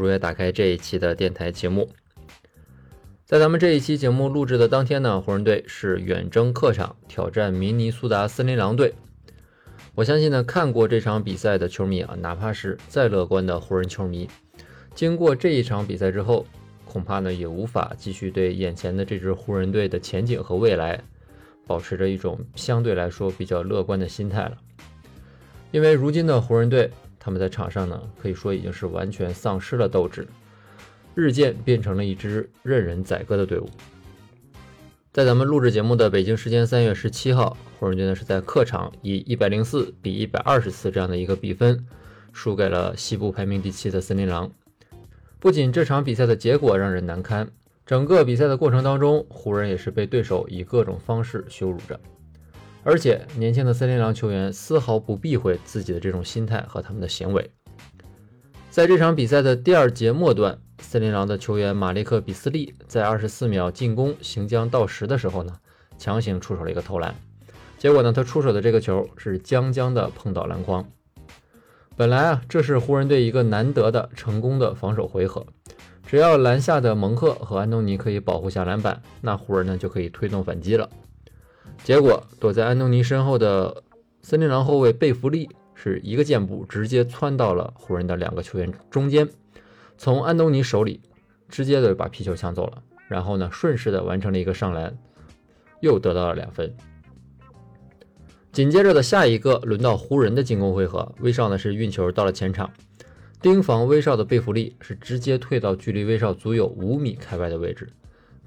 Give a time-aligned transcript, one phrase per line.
[0.00, 1.90] 如约打开这一期的电台节目，
[3.26, 8.94] 在咱们这一期节目录制的当天呢，湖人队是远征客场挑战明尼苏达森林狼队。
[9.94, 14.26] 我相信呢，看过这场比赛的球迷啊，哪怕是再乐观的湖人球迷，
[14.94, 16.46] 经过这一场比赛之后，
[16.86, 20.98] 恐怕呢也无法继续对眼前的这支湖人队的前景和未来
[21.66, 24.56] 保持着一种相对来说比较乐观的心态了，
[25.72, 26.90] 因为如今的湖人队。
[27.20, 30.26] 他们在场上呢，可以说已经是完全丧失了斗志，
[31.14, 33.68] 日渐变成了一支任人宰割的队伍。
[35.12, 41.84] 在咱们录制节目的北京时间三月十七号，湖人队呢是在客场以一百零四比一百二十四这样的一个比分，
[42.32, 44.50] 输给了西部排名第七的森林狼。
[45.38, 47.50] 不仅这场比赛的结果让人难堪，
[47.84, 52.00] 整个比赛的过程当中，湖人也是被对手以各种方式羞辱着。
[52.82, 57.50] 而且，年轻的森林狼球员丝毫不避讳自己的这种心态和他们的行为。
[58.70, 65.52] 在这场比赛的第二节末段，森林狼的球员马利克·比斯利在二十四秒进攻行将到时的时候呢，
[65.98, 67.14] 强行出手了一个投篮。
[67.76, 70.88] 结果呢，他出手的这个球是将将的碰到篮筐。
[71.96, 75.46] 本来啊，这是湖人队一个难得的成功的防守回合，
[76.06, 80.88] 只要篮下的蒙克和安东尼可以保护下篮板，那湖人呢就可以推动反击了。
[81.82, 83.82] 结果，躲在安东尼身后的
[84.22, 89.28] 森林狼后卫贝弗利是一个箭步，直接窜到了湖人的两个球员中间，
[89.98, 91.00] 从安东尼手里
[91.48, 94.96] 直接的把皮球抢走了，然后呢，顺势的完成了一个上篮，
[95.80, 96.72] 又得到了两分。
[98.52, 102.70] 紧接着的下一个轮到湖人的进攻回合，威少呢是运球到了前场，
[103.40, 107.88] 盯防威少的贝弗利是直接退到距离威少足有五米开外的位置，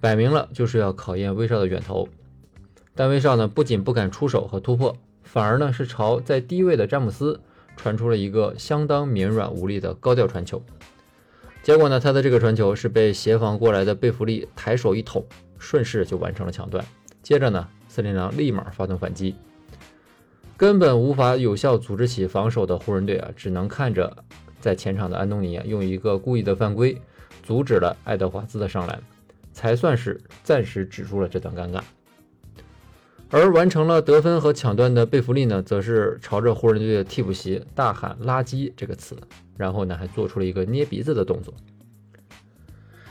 [0.00, 2.06] 摆明了就是要考验威少的远投。
[2.94, 7.40] 但威少呢，不仅不敢出手和突破，反而呢是朝在低位的詹姆斯
[7.76, 10.62] 传出了一个相当绵软无力的高调传球。
[11.62, 15.24] 结果呢，他的这个传球是被协防过来的贝弗利抬手一捅，
[15.58, 16.84] 顺势就完成了抢断。
[17.22, 19.36] 接着呢，森林狼立马发动反击，
[20.56, 24.24] 根本无法有效组织起防守的湖人队啊，只能看着
[24.60, 27.00] 在前场的安东尼啊用一个故意的犯规
[27.42, 29.00] 阻止了爱德华兹的上篮，
[29.52, 31.80] 才算是暂时止住了这段尴尬。
[33.34, 39.16] 而完成了得分和抢断的贝弗利呢，则是朝着湖人队的替补席大喊“垃圾”这个词，
[39.56, 41.54] 然后呢还做出了一个捏鼻子的动作。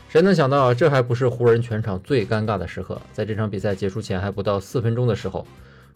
[0.10, 3.02] 谁能想到啊，这还不是湖人全场最尴尬的时刻？
[3.12, 5.48] 在这场比赛结束前还不到四分钟的时候，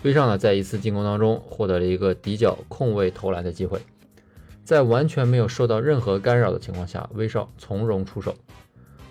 [0.02, 3.80] 威少呢在一次进攻当中获得了一个底角空位投篮的机会，
[4.64, 8.34] 在完全没有受到任何干扰的情况下，威少从容出手，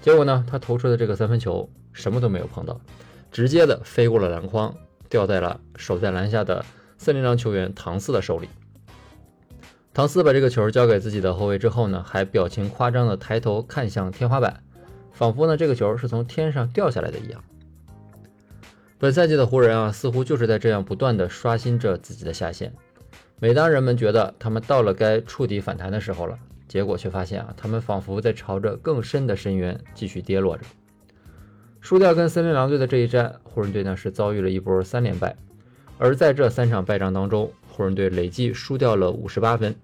[0.03, 2.81] 结果呢他投出的这个三分球什么都没有碰到，
[3.31, 4.75] 直接的飞过了篮筐。
[5.15, 6.65] 掉在了守在篮下的
[6.99, 8.49] 森林狼球员唐斯的手里。
[9.93, 14.65] 唐斯把这个球交给自己的后卫之后呢，还表情夸张的抬头看向天花板，
[15.13, 17.41] 仿佛呢这个球是从天上掉下来的一样。
[18.99, 22.75] 本赛季的湖人啊，似乎就是在这样不断的刷新着自己的下限。
[23.39, 26.37] 每当人们觉得他们到了该触底反弹的时候了，
[26.67, 30.65] 结果却发现啊，他们仿佛在朝着更深的深渊继续跌落着。
[31.85, 35.37] 输掉跟森林狼队的这一战，湖人队呢是遭遇了一波三连败。
[35.99, 39.77] 而在这三场败仗当中，湖人队累计输掉了五十八分。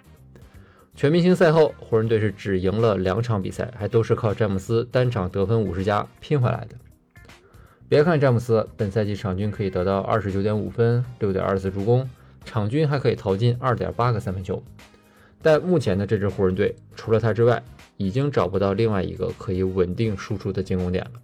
[0.95, 6.75] 全明星赛后，湖人队是只赢了两场比赛，还都是靠詹姆斯单场得分五十加拼回来的。
[7.87, 12.09] 别看詹姆斯本赛季场均可以得到二十九点五分、六点二次助攻，
[12.47, 14.63] 场均还可以投进二点八个三分球，
[15.43, 17.63] 但目前的这支湖人队除了他之外，
[17.99, 21.21] 已经找不到另外一个可以稳定输出的进攻点了。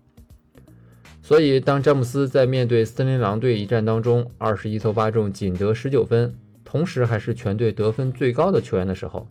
[1.26, 6.32] 所以，当詹姆斯在面对森林狼队一战当中，二十一投八中，仅得十九分，
[6.64, 9.26] 同时还是全队得分最高的球员的时候，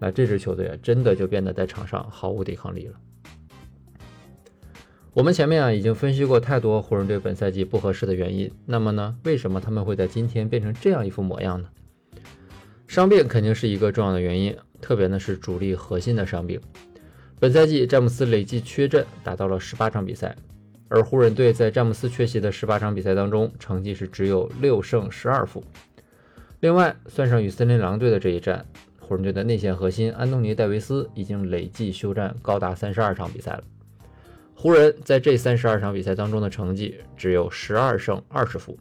[0.00, 2.94] 那这支球队啊，真的就变得在场上毫无抵抗力了。
[5.12, 11.68] 我们前面啊已经分析过太多湖人队本赛季不合适的原因，那么呢，为什么他们会在今天变成这样一副模样呢？
[12.88, 16.60] 伤病肯定是一个重要的原因，特别呢是主力核心的伤病。
[17.38, 20.34] 本赛季詹姆斯累计缺阵达到了十八场比赛。
[20.88, 25.62] 而湖人队在詹姆斯缺席的十八场比赛当中，成绩是只有六胜十二负。
[26.60, 28.64] 另外，算上与森林狼队的这一战，
[29.00, 33.64] 湖人队的内线核心安东尼·戴维斯已经累计休战高达三十二场比赛了。
[34.54, 38.78] 湖人在这三十二场比赛当中的成绩只有十二胜二十负，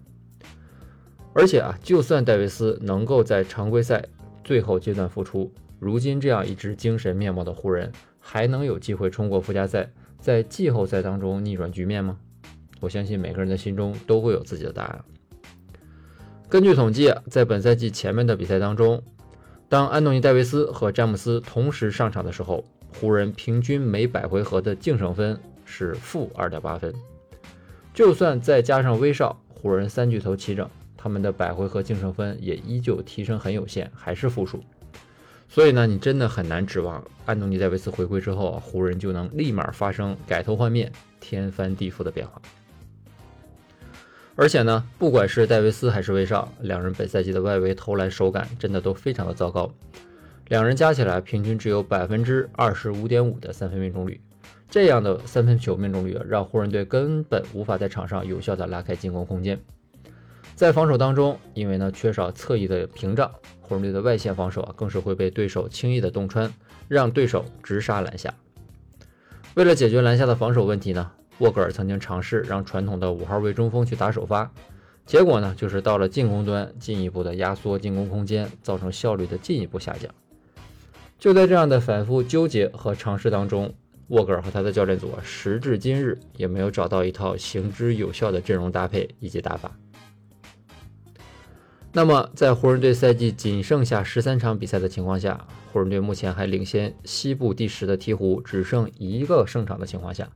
[1.34, 4.06] 而且啊，就算戴维斯能够在常规赛
[4.44, 9.92] 最后阶段复出，如今这样一支精神面貌的湖人，还能有机会冲过附加赛，
[10.26, 12.18] 在季后赛当中逆转局面吗？
[12.80, 15.06] 我相信每个人的心中都会有自己的答案。
[16.50, 19.04] 根据统计，在本赛季前面的比赛当中，
[19.70, 22.66] 当安东尼·戴维斯和詹姆斯同时上场的时候，
[23.00, 25.40] 湖人平均每百回合的净胜分。
[25.64, 26.92] 是负二点八分，
[27.94, 30.68] 就算再加上威少，湖人三巨头齐整，
[30.98, 34.64] 他们的百回合净胜分也依旧提升很有限，还是负数。
[35.48, 42.42] 所以呢，你真的很难指望安东尼戴维斯回归之后，湖人就能立马发生改头换面、天翻地覆的变化。
[44.36, 49.74] 而且呢，不管是戴维斯还是威少，两人本赛季的外围投篮手感真的都非常的糟糕，
[50.50, 54.20] 两人加起来平均只有百分之二十五点五的三分命中率。
[54.68, 59.58] 这样的三分球命中率，让湖人队根本无法在场上有效的拉开进攻空间。
[60.56, 63.30] 在防守当中，因为呢缺少侧翼的屏障，
[63.60, 66.50] 湖人队的外线防守啊更是会被对手轻易的洞穿，
[66.88, 68.34] 让对手直杀篮下。
[69.56, 74.50] 为了解决篮下的防守问题呢，沃格尔曾经尝试让传统的五号位中锋去打首发，
[75.06, 80.10] 结果呢就是到了进攻端进一步的压缩进攻空间，造成效率的进一步下降。
[81.20, 83.74] 就在这样的反复纠结和尝试当中。
[84.10, 89.76] 沃格尔和他的教练组啊，时至今日也没有找到一套行之有效的阵容搭配以及打法。
[91.98, 100.28] 那么，在湖人队赛季仅剩下十三场比赛的情况下，湖人队目前还领先西部第十的鹈鹕只剩一个胜场的情况下，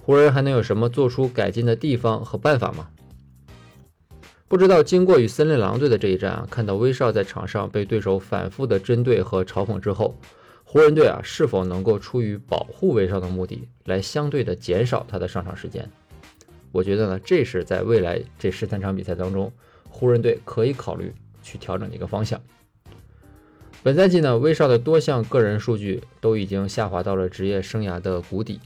[0.00, 2.90] 湖人还能有什么做出改进的地方和办法吗？
[4.46, 10.14] 不知道经过与森林狼队的这一战啊，看到威少在场上被对手反复的针对和嘲讽之后。
[10.62, 15.90] 湖人队啊，是否能够出于保护威少的目的，来相对的减少他的上场时间？
[16.70, 19.52] 我觉得呢，这是在未来这十三场比赛当中，
[19.94, 22.40] 湖人队可以考虑去调整的一个方向。
[23.84, 28.58] 本赛季呢，威少的多项个人数据都已经下滑到了职业生涯的谷底，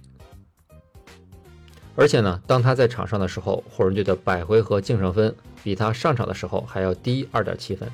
[1.94, 7.86] 而且呢，当他在场上的时候，湖人队的百回合净胜分比他上场的时候还要低二点七分。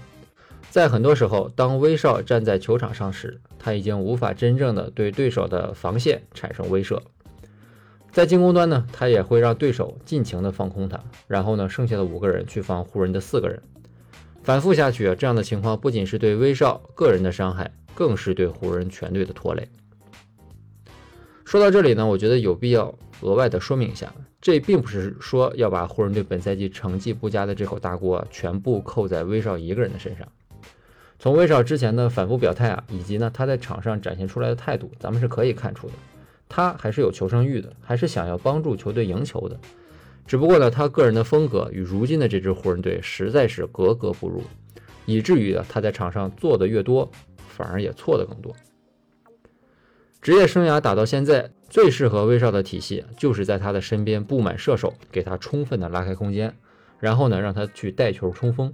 [0.71, 7.01] 在很多时候，当威少站在球场上时，他已经无法真正的对对手的防线产生威慑。
[8.15, 13.61] 在进攻端呢，他也会让对手尽情的放空他，然后呢，剩下的五个人去防湖人的四个人，
[14.45, 19.69] 反复下去啊，这样的情况不仅是对威少个人的伤害，更是对湖人全队的拖累。
[21.45, 30.29] 说到这里呢，我觉得有必要额外的说明一下，这并不是说要把湖人队本赛季成绩不佳的这口大锅全部扣在威少一个人的身上。
[31.19, 35.95] 从威少之前的反复表态啊，以及呢他在场上展现出来的态度，咱们是可以看出的，
[36.55, 39.59] 他还是有求胜欲的，还是想要帮助球队赢球的。
[40.25, 44.41] 只不过呢，他个人的风格与如今的这支湖人队实在是格格不入，
[45.05, 47.11] 以至于啊他在场上做的越多，
[47.49, 48.55] 反而也错的更多。
[50.23, 56.55] 职业生涯打到现在，最适合威少的体系就是在他的身边布满射手，给他充分的拉开空间，
[57.01, 58.73] 然后呢让他去带球冲锋。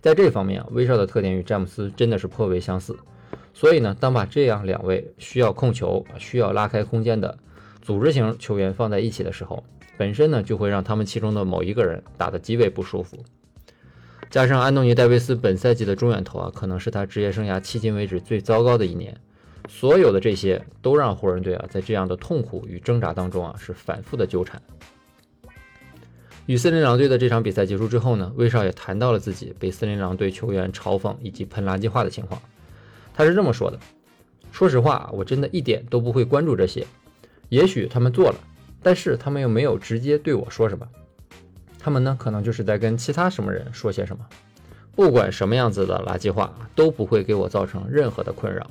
[0.00, 2.96] 在这方面啊，威少的特点与詹姆斯真的是颇为相似，
[3.54, 7.38] 所以呢，当把这样两位需要控球、需要拉开空间的
[7.80, 9.62] 组织型球员放在一起的时候，
[9.96, 13.18] 本身呢就会让他们其中的某一个人打得极为不舒服。
[14.30, 19.14] 加上安东尼·戴维斯本赛季的中远投啊，可能是他职业生涯迄今为止最糟糕的一年，
[19.68, 24.60] 所有的这些都让湖人队啊在这样的痛苦与挣扎当中啊是反复的纠缠。
[26.46, 32.40] 与森林狼队的这场比赛结束之后呢，威少也谈到了自己被森林狼队球员嘲讽以及喷垃圾话的情况。
[33.14, 33.78] 他是这么说的
[34.52, 36.86] ：“说实话，我真的一点都不会关注这些。
[37.48, 38.36] 也许他们做了，
[38.82, 40.88] 但是他们又没有直接对我说什么。
[41.78, 44.24] 他们呢，可能就是在跟其他什么人说些什么。
[44.94, 48.70] 不管什么样子的垃圾话，都不会给我造成任何的困扰。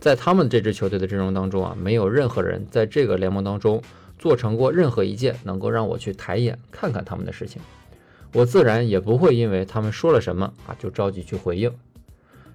[0.00, 3.82] 在他们这支球队的阵容当中啊，没有任何人在这个联盟当中。”
[4.16, 7.60] 做成过任何一件能够让我去抬眼看看他们的事情，
[8.32, 11.70] 我自然也不会因为他们说了什么啊就着急去回应，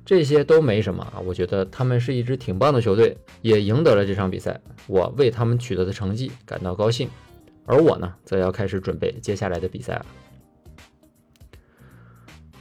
[0.09, 1.21] 这些都没什么啊。
[1.23, 7.07] 我觉得他们是一支挺棒的球队，也赢得了这场比赛，我为他们取得的成绩感到高兴。
[7.67, 10.05] 而我呢，则要开始准备接下来的比赛了。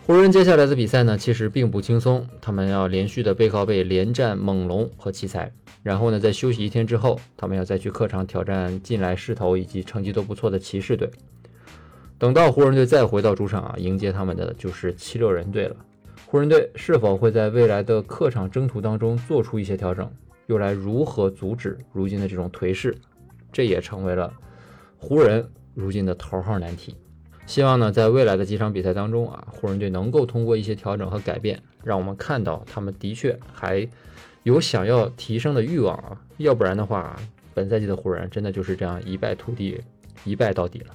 [0.04, 5.50] 湖人接下来的比赛呢，其实并不轻松，他们要连续的背靠背连战猛龙和奇才。
[5.82, 11.10] 然后呢，在休息一天之后，他们要再去客场挑战近来势头以及成绩都不错的骑士队。
[12.18, 15.76] 等到湖人队再回到主场啊，迎接他们的就是七六人队了。
[16.30, 20.12] 湖人队是否会在未来的客场征途当中做出一些调整，
[20.44, 22.94] 又来如何阻止如今的这种颓势？
[23.50, 24.30] 这也成为了
[24.98, 26.94] 湖人如今的头号难题。
[27.46, 33.88] 希望呢，在未来的几场比赛当中啊，湖人队能够通过一些调整和改变，让我们看到他们的确还
[34.42, 36.20] 有想要提升的欲望啊。
[36.36, 37.16] 要不然的话，
[37.54, 39.80] 本赛季的湖人真的就是这样一败涂地，
[40.26, 40.94] 一败到底了。